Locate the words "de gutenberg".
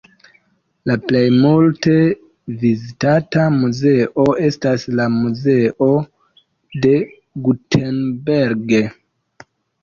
6.87-8.75